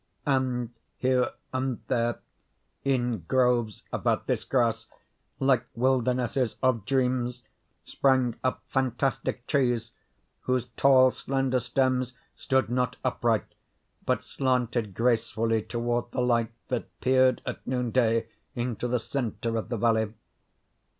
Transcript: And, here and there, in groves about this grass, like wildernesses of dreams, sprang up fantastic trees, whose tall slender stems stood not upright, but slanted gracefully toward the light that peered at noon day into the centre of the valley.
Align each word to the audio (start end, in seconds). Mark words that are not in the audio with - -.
And, 0.25 0.71
here 0.97 1.29
and 1.53 1.79
there, 1.87 2.21
in 2.83 3.19
groves 3.27 3.83
about 3.93 4.25
this 4.25 4.43
grass, 4.43 4.87
like 5.39 5.67
wildernesses 5.75 6.55
of 6.63 6.85
dreams, 6.85 7.43
sprang 7.83 8.33
up 8.43 8.63
fantastic 8.67 9.45
trees, 9.45 9.91
whose 10.39 10.69
tall 10.69 11.11
slender 11.11 11.59
stems 11.59 12.13
stood 12.35 12.67
not 12.67 12.95
upright, 13.03 13.53
but 14.03 14.23
slanted 14.23 14.95
gracefully 14.95 15.61
toward 15.61 16.09
the 16.09 16.21
light 16.21 16.49
that 16.69 16.89
peered 16.99 17.43
at 17.45 17.67
noon 17.67 17.91
day 17.91 18.27
into 18.55 18.87
the 18.87 18.97
centre 18.99 19.55
of 19.55 19.69
the 19.69 19.77
valley. 19.77 20.15